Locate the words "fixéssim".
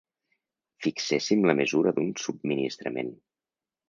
0.85-1.45